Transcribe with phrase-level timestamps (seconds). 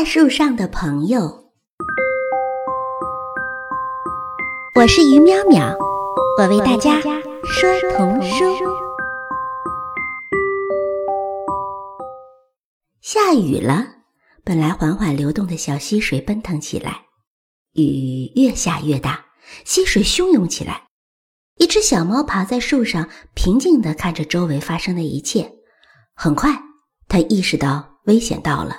[0.00, 1.52] 大树上的朋友，
[4.74, 5.76] 我是于淼淼，
[6.38, 8.46] 我为大家说童书。
[13.02, 13.84] 下雨了，
[14.42, 17.02] 本来缓缓流动的小溪水奔腾起来，
[17.74, 19.26] 雨越下越大，
[19.66, 20.86] 溪水汹涌起来。
[21.58, 25.52] 一只小猫爬在树上，平静地看着周围发生的一切。
[26.14, 26.58] 很快，
[27.06, 28.74] 它意识到危险到了。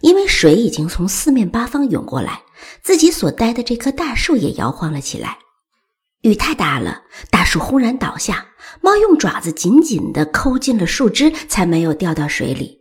[0.00, 2.42] 因为水已经从四面八方涌过来，
[2.82, 5.38] 自己所待的这棵大树也摇晃了起来。
[6.22, 8.46] 雨太大了，大树轰然倒下。
[8.80, 12.80] 猫用爪子紧紧地抠进了树枝，才没有掉到水里。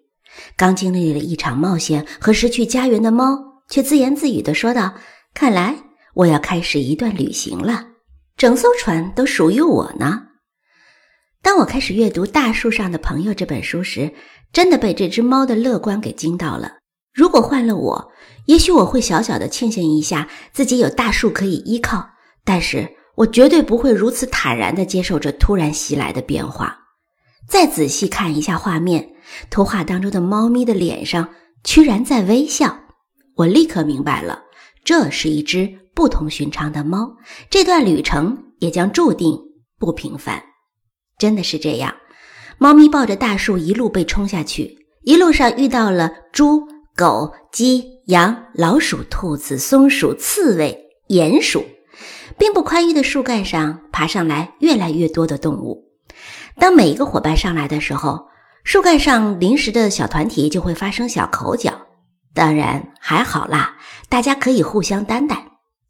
[0.57, 3.37] 刚经历了一场冒险和失去家园的猫，
[3.69, 4.95] 却自言自语地说道
[5.33, 5.75] ：“看来
[6.15, 7.85] 我要开始一段旅行了，
[8.35, 10.23] 整艘船都属于我呢。”
[11.41, 14.13] 当我开始阅读《大树上的朋友》这本书时，
[14.51, 16.77] 真的被这只猫的乐观给惊到了。
[17.15, 18.11] 如果换了我，
[18.45, 22.05] 也许我会小小的庆幸一下自己有大树可以依靠，
[22.43, 26.77] 但是我绝对不会如此坦然的接受这突然袭来的变化。
[27.47, 29.11] 再仔细看一下画面，
[29.49, 31.29] 图画当中的猫咪的脸上
[31.63, 32.77] 居然在微笑，
[33.35, 34.43] 我立刻明白了，
[34.83, 37.15] 这是一只不同寻常的猫，
[37.49, 39.39] 这段旅程也将注定
[39.79, 40.43] 不平凡。
[41.17, 41.95] 真的是这样，
[42.57, 46.74] 猫咪抱着大树一路被冲下去，一路上遇到了猪。
[46.95, 51.65] 狗、鸡、羊、老鼠、兔子、松鼠、刺猬、鼹鼠，
[52.37, 55.89] 并不宽裕的树干上爬上来越来越多的动物。
[56.57, 58.27] 当每一个伙伴上来的时候，
[58.63, 61.73] 树干上临时的小团体就会发生小口角。
[62.33, 63.75] 当然还好啦，
[64.07, 65.45] 大家可以互相担待。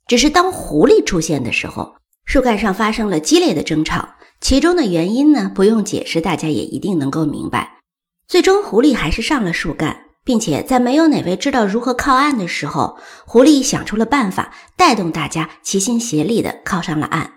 [0.07, 4.09] 只是当狐狸出现的时候，树干上发生了激烈的争吵。
[4.41, 7.79] 其中的原因呢，不用解释，大家也一定能够明白。
[8.27, 10.04] 最终，狐狸还是上了树干。
[10.25, 17.31] 并且在没有哪位知道如何靠岸的时候，狐狸想出了办法，带动大家齐心协力地靠上了岸。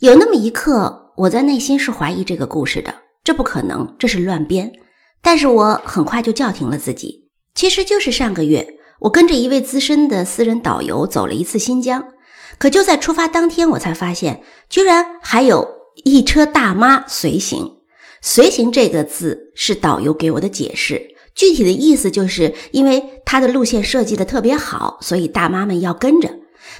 [0.00, 2.94] 有那么一刻，我在内心是怀疑这个故事的，
[3.24, 4.70] 这不可能，这是乱编。
[5.20, 7.30] 但是我很快就叫停了自己。
[7.54, 12.04] 其实就是上个月，我跟着一位资深的私人导游走了一次新疆，
[12.58, 15.66] 可就在出发当天，我才发现，居然还有
[16.04, 17.78] 一车大妈随行。
[18.20, 21.16] 随行这个字是导游给我的解释。
[21.38, 26.28] 具体的意思就是因为他的路线设计的特别好，所以大妈们要跟着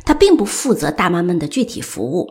[0.04, 2.26] 他，并不负责大妈们的具体服务，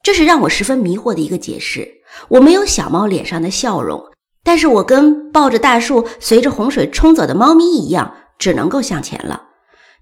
[0.00, 1.88] 这是让我十分迷惑的一个解释。
[2.28, 4.00] 我没有小猫脸上的笑容，
[4.44, 9.48] 但是我跟抱着大树随着洪水冲走的猫咪一样，只能够向前了。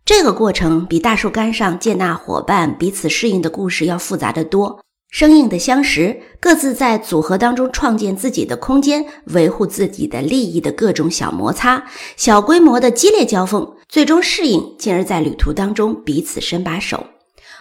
[0.04, 4.80] 这个过程比大树干上接纳伙伴、彼此适应的故事要复杂的多。
[5.10, 11.84] 生硬的相识，各自在组合当中创建自己的空间，维护自己的利益的各种小摩擦、
[12.16, 17.06] 小规模的激烈交锋，最终适应，进而在旅途当中彼此伸把手。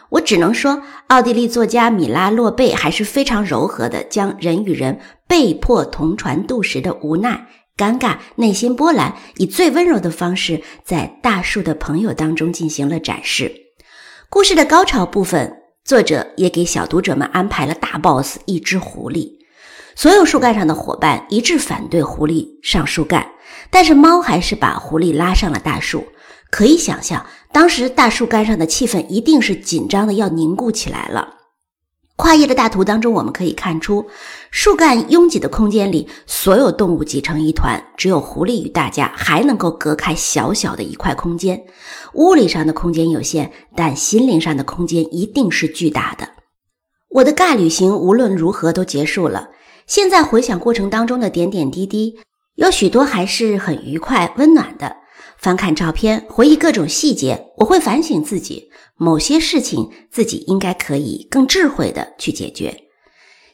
[0.09, 13.51] 我只能说，奥地利作家米拉洛贝还是非常柔和的，将人与人被迫同船渡时的无奈、尴尬、内心波澜，以最温柔的方式，在大树的朋友当中进行了展示。
[14.29, 15.58] 故事的高潮部分。
[15.89, 19.27] 作者也给小读者们安排了大 boss 一只狐狸，
[19.95, 23.27] 所有树干上的伙伴一致反对狐狸上树干，
[23.71, 26.05] 但是猫还是把狐狸拉上了大树。
[26.51, 31.38] 可以想象，当时大树干上的气氛一定是紧张的要凝固起来了。
[32.19, 34.05] 跨页的大图当中，我们可以看出，
[34.51, 41.63] 树干拥挤的空间里，所有动物挤成一团，只有狐狸与大家还能够隔开小小的一块空间。
[42.15, 46.27] 物理上的空间有限，但心灵上的空间一定是巨大的。
[47.09, 49.47] 我的尬旅行无论如何都结束了。
[49.87, 52.19] 现在回想过程当中的点点滴滴，
[52.55, 54.97] 有许多还是很愉快、温暖的。
[55.39, 62.83] 翻看照片，回忆各种细节，我会反省自己，某些事情自己应该可以更智慧的去解决。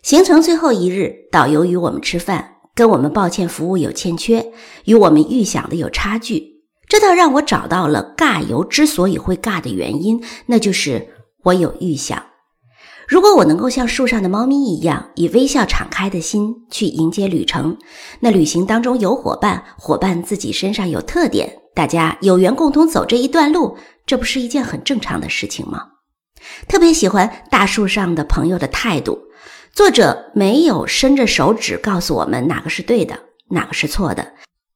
[0.01, 4.51] 行程最后一日，导游与我们吃饭，跟我们抱歉服务有欠缺，
[4.85, 11.09] 与我们预想的有差距，这倒让我找到了尬游之所以会尬的原因，那就是
[11.43, 12.25] 我有预想。
[13.07, 17.77] 如果我能够像树上的猫咪一样，以微笑敞开的心去迎接旅程，
[18.21, 21.59] 那旅行当中有伙伴，伙伴自己身上有特点。
[21.75, 25.89] 大家有缘共同走这一段路，这不是一件很正常的事情吗？
[26.69, 29.19] 特别喜欢大树上的朋友的态度，
[29.73, 33.19] 作者没有伸着手指告诉我们哪个是对的，
[33.49, 34.33] 哪个是错的。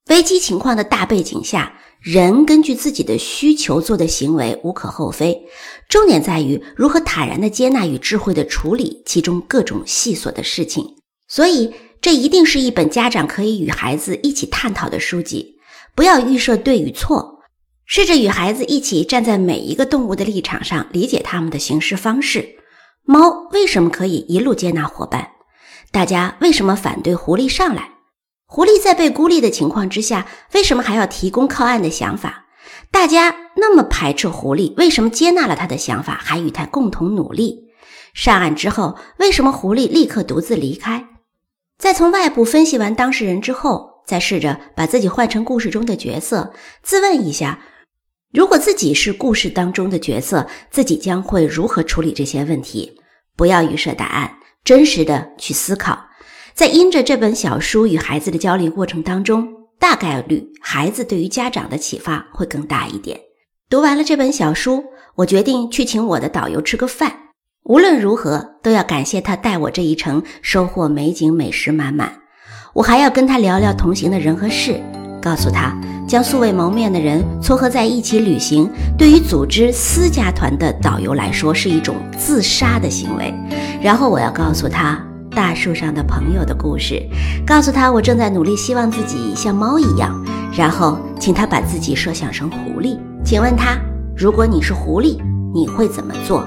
[0.10, 5.42] 危机情况的大背景下，人根据自己的需求做的行为无可厚非，
[5.88, 10.96] 重点在于如何坦然的接纳与智慧的处理其中各种细琐的事情。
[11.30, 15.59] 所以，这一定是一本家长可以与孩子一起探讨的书籍。
[16.00, 17.42] 不要预设对与错，
[17.84, 22.56] 试着与孩子一起站在每一个动物的立场上，理解他们的行事方式。
[23.04, 25.32] 猫为什么可以一路接纳伙伴？
[25.92, 27.96] 大家为什么反对狐狸上来？
[28.46, 32.46] 狐狸在被孤立的情况之下，为什么还要提供靠岸的想法？
[32.90, 37.66] 大家那么排斥狐狸，为什么接纳了他的想法，还与他共同努力？
[38.14, 41.10] 上岸之后，为什么狐狸立刻独自离开？
[41.78, 46.52] 在从外部分析完当事人之后，再试着把自己换成故事中的角色，
[46.82, 47.60] 自问一下：
[48.34, 53.00] 如果自己是故事当中的角色，自己将会如何处理这些问题？
[53.38, 56.08] 不要预设答案，真实的去思考。
[56.56, 59.48] 在因着这本小书与孩子的交流过程当中，
[59.78, 63.20] 大概率孩子对于家长的启发会更大一点。
[63.70, 64.84] 读完了这本小书，
[65.18, 67.16] 我决定去请我的导游吃个饭。
[67.66, 72.19] 无论如何，都要感谢他带我这一程，收获美景、美食满满。
[72.74, 74.80] 我还要跟他聊聊同行的人和事，
[75.20, 75.76] 告诉他
[76.08, 83.34] 将素未谋面的人撮合在一起旅行，对于组织私家团的导游来说是一种自杀的行为。
[83.82, 85.00] 然后我要告诉他
[85.32, 87.02] 大树上的朋友的故事，
[87.46, 90.14] 告诉他我正在努力，希望自己像猫一样。
[90.56, 93.78] 然后请他把自己设想成狐狸，请问他，
[94.16, 95.18] 如果你是狐狸，
[95.54, 96.44] 你会怎么做？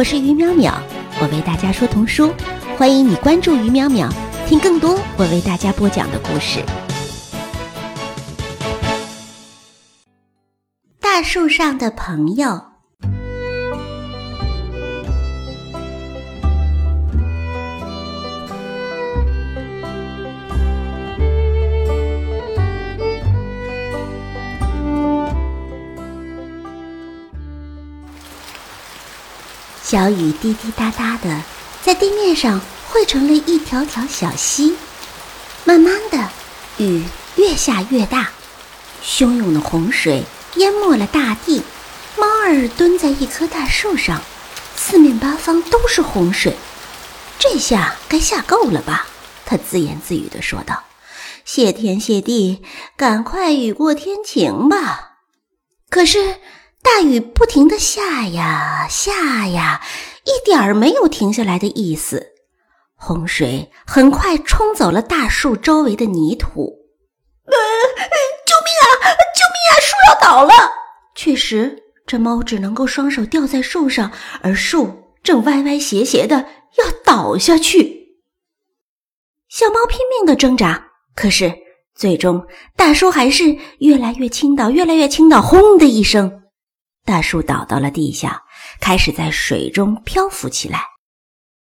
[0.00, 0.72] 我是于淼淼，
[1.20, 2.32] 我为大家说童书，
[2.78, 4.10] 欢迎你关注于淼淼，
[4.48, 6.64] 听更多我为大家播讲的故事。
[10.98, 12.69] 大树上的朋友。
[29.90, 31.42] 小雨滴滴答答的
[31.82, 32.60] 在地面上
[32.90, 34.76] 汇成了一条条小溪，
[35.64, 36.28] 慢慢的，
[36.78, 37.02] 雨
[37.34, 38.30] 越下越大，
[39.04, 40.22] 汹涌的洪水
[40.54, 41.64] 淹没了大地。
[42.16, 44.22] 猫儿蹲在一棵大树上，
[44.76, 46.54] 四面八方都是洪水，
[47.40, 49.08] 这下该下够了吧？
[49.44, 50.84] 他自言自语地说道
[51.44, 52.62] ：“谢天谢地，
[52.96, 55.14] 赶快雨过天晴吧。”
[55.90, 56.36] 可是。
[56.82, 59.80] 大雨不停的下呀下呀，
[60.24, 62.28] 一点儿没有停下来的意思。
[62.94, 66.78] 洪水很快冲走了大树周围的泥土。
[67.46, 67.52] 呃，
[68.46, 68.88] 救命啊！
[69.34, 69.72] 救命啊！
[69.80, 70.52] 树要倒了！
[71.14, 74.12] 确实，这猫只能够双手吊在树上，
[74.42, 76.46] 而树正歪歪斜斜的
[76.78, 78.18] 要倒下去。
[79.48, 81.52] 小猫拼命的挣扎，可是
[81.94, 85.42] 最终大树还是越来越倾倒，越来越倾倒。
[85.42, 86.42] 轰的一声。
[87.10, 88.44] 大树倒到了地下，
[88.80, 90.84] 开始在水中漂浮起来。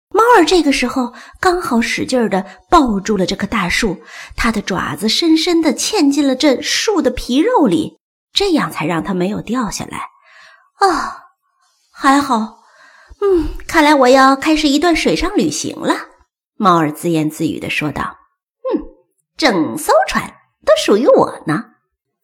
[0.09, 4.01] 猫儿这个时候刚好使劲儿地抱住了这棵大树，
[4.35, 7.99] 它的爪子深深地嵌进了这树的皮肉里，
[8.33, 10.09] 这样才让它没有掉下来。
[10.79, 11.25] 啊，
[11.93, 12.63] 还好，
[13.21, 15.93] 嗯，看来我要开始一段水上旅行了。
[16.57, 18.17] 猫儿自言自语地说道
[18.73, 18.81] ：“嗯，
[19.37, 20.25] 整艘船
[20.65, 21.65] 都属于我呢。”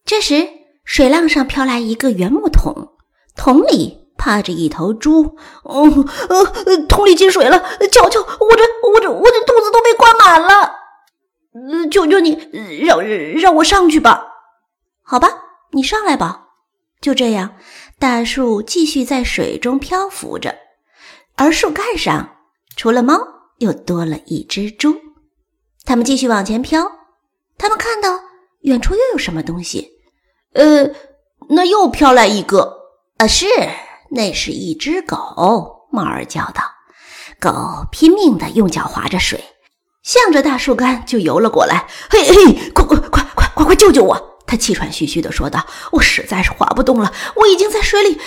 [0.05, 0.49] 这时，
[0.85, 2.97] 水浪上飘来一个圆木桶。
[3.35, 7.59] 桶里趴着一头猪，嗯呃，桶里进水了，
[7.91, 10.75] 瞧瞧，我这我这我这肚子都被灌满了，
[11.53, 12.37] 嗯，求求你，
[12.85, 13.01] 让
[13.39, 14.27] 让我上去吧，
[15.01, 15.29] 好吧，
[15.71, 16.49] 你上来吧。
[17.01, 17.55] 就这样，
[17.97, 20.55] 大树继续在水中漂浮着，
[21.35, 22.29] 而树干上
[22.75, 23.19] 除了猫，
[23.57, 24.95] 又多了一只猪。
[25.83, 26.91] 他们继续往前飘，
[27.57, 28.19] 他们看到
[28.61, 29.89] 远处又有什么东西，
[30.53, 30.91] 呃，
[31.49, 32.80] 那又飘来一个。
[33.21, 33.45] 啊，是，
[34.09, 35.85] 那是一只狗。
[35.91, 36.63] 猫儿叫道
[37.39, 39.39] ：“狗拼命地用脚划着水，
[40.01, 41.85] 向着大树干就游了过来。
[42.09, 45.63] 嘿嘿，快快快快快快救救我！”他气喘吁吁地说道
[45.93, 48.19] ：“我实在是划不动了，我已经在水里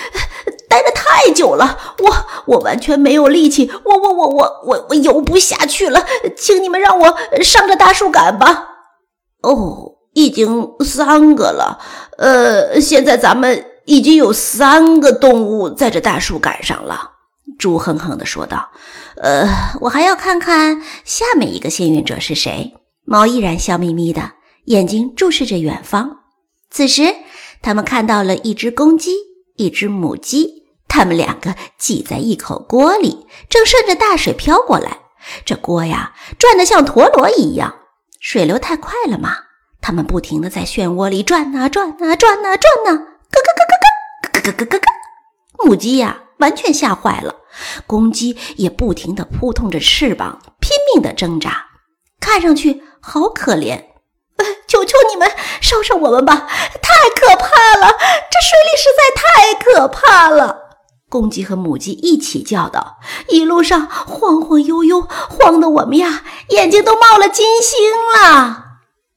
[0.69, 6.05] 待得太久了，我我完全没有力气，我我我我我我游不下去了，
[6.37, 8.65] 请你们让我上这大树干吧。”
[9.43, 11.79] 哦，已经三个了，
[12.17, 13.71] 呃，现在咱们。
[13.85, 17.11] 已经有三个动物在这大树干上了，
[17.57, 18.69] 猪哼哼地说道
[19.21, 19.47] ：“呃，
[19.81, 22.75] 我还要看看下面一个幸运者是谁。”
[23.05, 24.31] 猫依然笑眯眯的，
[24.65, 26.21] 眼睛注视着远方。
[26.71, 27.15] 此时，
[27.61, 29.11] 他们看到了一只公鸡，
[29.55, 34.97] 一只母鸡，它们两个挤在一口锅里，正顺着大水飘过来。
[35.45, 37.75] 这锅呀，转得像陀螺一样，
[38.19, 39.35] 水流太快了嘛，
[39.79, 43.14] 它们不停地在漩涡里转啊转啊转啊转啊。
[43.43, 45.65] 咯咯咯咯咯咯咯咯咯！
[45.65, 47.35] 母鸡呀，完全吓坏了。
[47.87, 51.65] 公鸡也不停地扑通着翅膀，拼命地挣扎，
[52.19, 53.85] 看上去好可怜。
[54.67, 56.35] 求求你们烧烧我们吧！
[56.35, 57.87] 太可怕了，
[58.29, 60.63] 这水里实在太可怕了。
[61.07, 62.97] 公鸡和母鸡一起叫道
[63.29, 67.77] ：“一路上晃晃悠悠，晃得我们呀眼睛都冒了金星
[68.11, 68.65] 了。”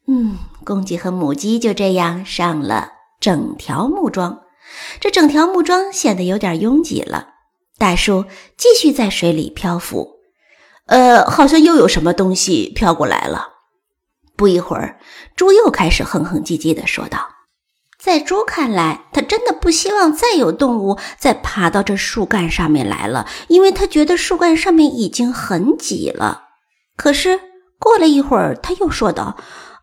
[0.07, 2.93] 嗯，公鸡和母鸡就这样上了
[3.29, 4.41] 整条木桩，
[5.01, 7.35] 这整条木桩显得有点拥挤了。
[7.77, 8.25] 大树
[8.57, 10.21] 继续在水里漂浮，
[10.87, 13.49] 呃，好像又有什么东西飘过来了。
[14.35, 14.99] 不一会儿，
[15.37, 17.29] 猪又开始哼哼唧唧地说道
[18.01, 26.45] ：“在猪看来，他真的不希望再有动物再爬到这树干上面来了，因为他觉得树干上面已经很挤了。
[26.97, 27.39] 可是
[27.79, 29.37] 过了一会儿，他又说道：‘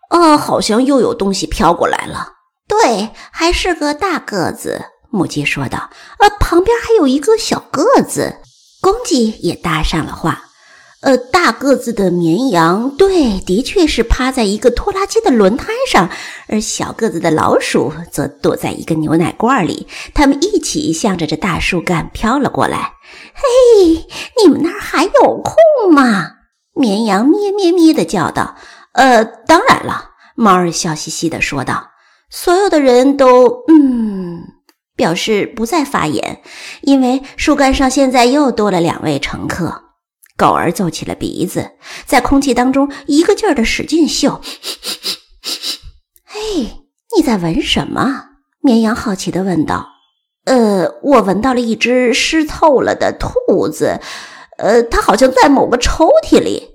[0.09, 2.31] 啊，好像又有东西飘过来了。’
[2.67, 8.37] 对，还是个大个子。”母鸡说道：“呃，旁边还有一个小个子。”
[8.81, 10.41] 公鸡也搭上了话。
[11.01, 16.09] 呃，大个子的绵羊，对，的确是趴在一个拖拉机的轮胎上，
[16.47, 19.87] 而小个子的老鼠则躲在一个牛奶罐里。
[20.15, 22.93] 他们一起向着这大树干飘了过来。
[23.35, 24.07] 嘿，
[24.43, 25.11] 你们那儿还有
[25.43, 26.31] 空吗？
[26.73, 28.55] 绵羊咩咩咩地叫道。
[28.93, 31.89] 呃，当然了，猫儿笑嘻嘻地说道。
[32.35, 34.43] 所有的人都嗯，
[34.97, 36.41] 表示不再发言，
[36.81, 39.83] 因为树干上现在又多了两位乘客。
[40.35, 41.71] 狗儿皱起了鼻子，
[42.05, 44.41] 在空气当中一个劲儿的使劲嗅。
[46.25, 46.83] 嘿，
[47.15, 48.25] 你在闻什么？
[48.61, 49.87] 绵羊好奇地问道。
[50.43, 54.01] 呃，我闻到了一只湿透了的兔子，
[54.57, 56.71] 呃，它好像在某个抽屉里。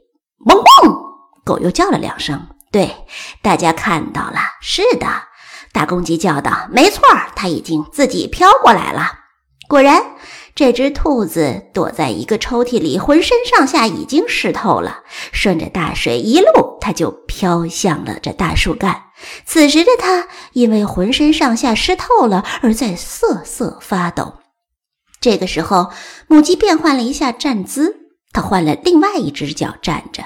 [0.47, 0.97] 汪汪！
[1.45, 2.49] 狗又叫了两声。
[2.73, 2.97] 对，
[3.43, 4.39] 大家看到了。
[4.63, 5.07] 是的，
[5.73, 7.03] 大公鸡叫道：“没错，
[7.35, 9.13] 它已经自己飘过来了。”
[9.69, 10.03] 果然。
[10.53, 15.05] 这只兔子躲在一个抽屉里，浑身上下已经湿透了。
[15.33, 19.05] 顺着大水一路，它就飘向了这大树干。
[19.47, 24.35] 此时的它因为浑身上下湿透了，而在瑟瑟发抖。
[25.19, 25.93] 这个时候，
[26.27, 30.25] 母鸡变换了一下站姿，它换了另外一只脚站着。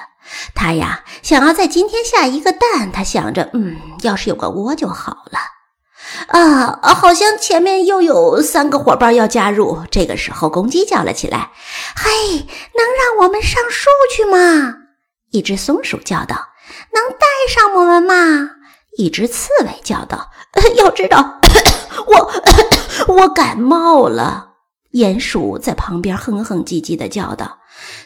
[0.55, 2.91] 它呀，想要在今天下一个蛋。
[2.93, 5.39] 它想着，嗯，要是有个窝就好了。
[6.29, 6.79] 啊！
[6.95, 9.85] 好像前面又有三个伙伴要加入。
[9.91, 11.51] 这个时候，公鸡叫了起来
[11.97, 14.75] ：“嘿，能让我们上树去吗？”
[15.33, 16.37] 一只松鼠叫道
[16.95, 18.51] ：“能带上我们吗？”
[18.97, 20.31] 一只刺猬叫道
[20.77, 21.41] ：“要知道，
[22.07, 24.51] 我我感冒了。”
[24.93, 27.59] 鼹鼠在旁边哼哼唧唧地叫道：“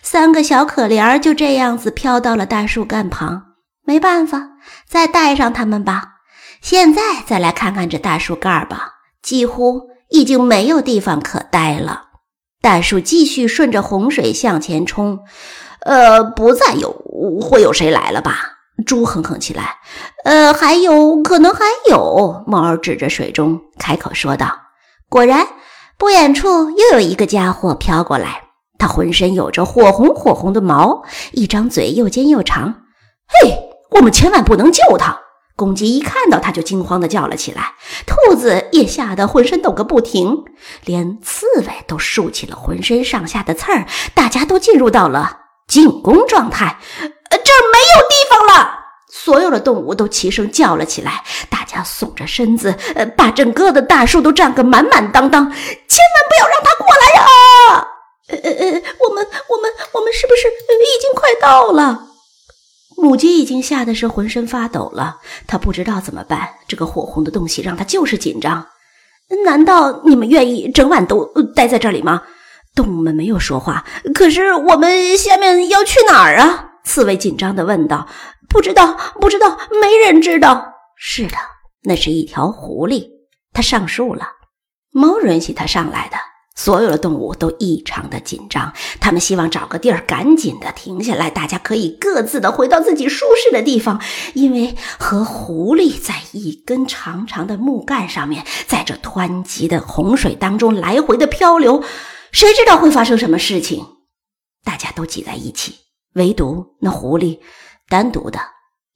[0.02, 3.44] 三个小可怜就这样子飘到了大树干旁。
[3.85, 4.50] 没办法，
[4.87, 6.16] 再带上他们吧。”
[6.61, 12.06] 现在再来看看这大树干吧，几乎已经没有地方可待了。
[12.61, 15.20] 大树继续顺着洪水向前冲，
[15.82, 16.92] 呃，不再有
[17.40, 18.40] 会有谁来了吧？
[18.85, 19.76] 猪哼哼起来。
[20.25, 22.42] 呃，还有可能还有。
[22.49, 24.58] 猫儿指着水中开口说道。
[25.08, 25.47] 果然，
[25.97, 28.48] 不远处又有一个家伙飘过来，
[28.78, 32.82] 它浑身有着火红火红的毛，一张嘴又尖又长。
[33.26, 33.58] 嘿，
[33.90, 35.18] 我们千万不能救它！
[35.56, 37.73] 公鸡一看到它，就惊慌地叫了起来。
[38.06, 40.44] 兔子也吓得浑身抖个不停，
[40.85, 43.85] 连刺猬都竖起了浑身上下的刺儿。
[44.14, 46.78] 大家都进入到了进攻状态。
[47.00, 48.70] 呃，这儿没有地方了！
[49.11, 51.25] 所有的动物都齐声叫了起来。
[51.50, 55.44] 大家耸着身子，呃，把整个的大树都占个满满当当。
[55.44, 55.58] 千万
[56.28, 57.88] 不要让它过来呀！
[58.28, 62.06] 呃呃呃，我们我们我们是不是已经快到了？
[62.97, 66.49] 母鸡已经吓得是浑身发抖了，它不知道怎么办。
[66.66, 68.66] 这个火红的东西让它就是紧张。
[69.44, 72.23] 难道你们愿意整晚都待在这里吗？
[72.75, 73.85] 动物们没有说话。
[74.14, 76.70] 可是我们下面要去哪儿啊？
[76.85, 78.08] 刺猬紧张地问道。
[78.49, 80.73] 不知道，不知道，没人知道。
[80.97, 81.37] 是的，
[81.82, 83.06] 那是一条狐狸，
[83.52, 84.26] 它上树了。
[84.90, 86.16] 猫允许它上来的。
[86.59, 94.03] 所有的动物都异常的紧张，他们希望找个地儿赶紧的停下来，大家可以各自的回到自己舒适的地方。
[94.35, 101.85] 因为和狐狸在一根长长的木干上面，在这湍急的洪水当中来回的漂流，
[102.33, 103.87] 谁知道会发生什么事情？
[104.65, 105.77] 大家都挤在一起，
[106.15, 107.38] 唯独那狐狸
[107.88, 108.41] 单独的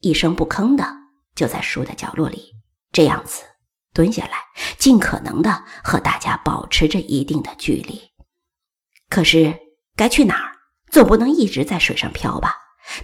[0.00, 0.85] 一声不吭的
[1.37, 2.42] 就在树的角落里，
[2.90, 3.42] 这样子。
[3.92, 4.38] 蹲下来，
[4.78, 8.00] 尽可能的和大家保持着一定的距离。
[9.08, 9.54] 可是
[9.94, 10.52] 该去哪儿？
[10.90, 12.56] 总不能一直在水上漂吧？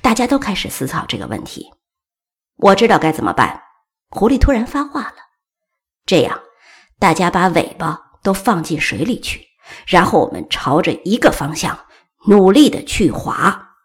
[0.03, 1.71] 大家都开始思考这个问题。
[2.57, 3.63] 我知道该怎么办。
[4.11, 5.17] 狐狸突然发话了
[6.05, 6.41] ：“这样，
[6.99, 9.47] 大家把尾巴都放进水里去，
[9.87, 11.87] 然后我们朝着一个方向
[12.27, 13.77] 努力的去划。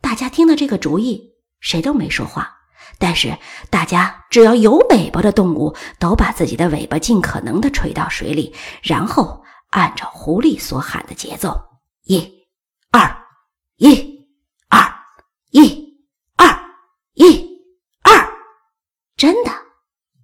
[0.00, 2.53] 大家听了这个主意，谁都没说话。
[2.98, 3.36] 但是
[3.70, 11.60] 大家只要有尾巴的动物，都把自己的尾巴尽可能的垂到水里，然后按照狐狸所喊的节奏，
[12.04, 12.46] 一、
[12.90, 13.24] 二、
[13.76, 14.26] 一、
[14.68, 14.94] 二、
[15.50, 15.96] 一、
[16.36, 16.58] 二、
[17.14, 17.60] 一、
[18.02, 18.28] 二，
[19.16, 19.52] 真的，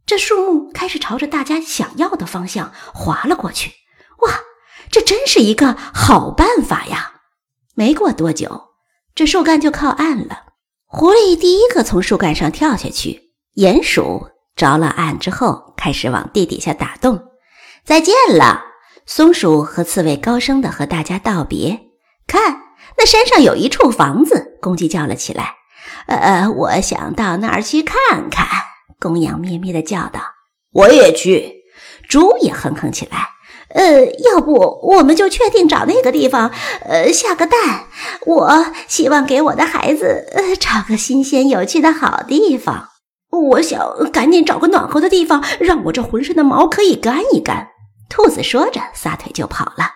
[0.06, 3.72] 这树木开始朝着大家想要的方向滑了过去。
[4.18, 4.30] 哇，
[4.90, 7.20] 这真是一个好办法呀！
[7.74, 8.74] 没过多久，
[9.14, 10.49] 这树干就靠岸了。
[10.92, 17.26] 狐狸第一个从树干上跳下去，鼹鼠着了岸之后，开始往地底下打洞。
[17.84, 18.64] 再见了，
[19.06, 21.78] 松鼠和刺猬高声的和大家道别。
[22.26, 22.60] 看，
[22.98, 25.54] 那山上有一处房子，公鸡叫了起来。
[26.06, 28.48] 呃，我想到那儿去看看。
[28.98, 30.20] 公羊咩咩的叫道。
[30.72, 31.62] 我也去。
[32.08, 33.28] 猪也哼哼起来。
[33.74, 36.50] 呃，要不我们就确定找那个地方，
[36.84, 37.84] 呃，下个蛋。
[38.26, 42.88] 我希望给我的孩子，呃，找个新鲜有趣的好地方。
[43.30, 47.68] 我想赶紧找个暖和的地方，让我这浑身的毛可以干一干。
[48.08, 49.86] 兔子说着，撒腿就跑了。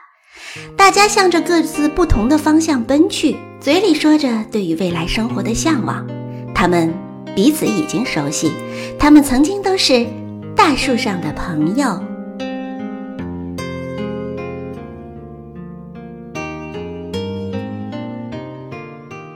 [0.77, 6.07] 大家向着各自不同的方向奔去，嘴里说着对于未来生活的向往。
[6.55, 6.95] 他们
[7.35, 8.53] 彼此已经熟悉，
[8.97, 10.07] 他们曾经都是
[10.55, 12.14] 大树上的朋友。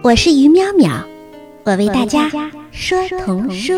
[0.09, 1.03] 我是于淼淼，
[1.65, 2.31] 我为大家
[2.73, 2.97] 说
[3.27, 3.75] 童书。